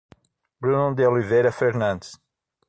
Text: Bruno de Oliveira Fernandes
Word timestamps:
Bruno 0.59 0.95
de 0.95 1.05
Oliveira 1.05 1.51
Fernandes 1.51 2.19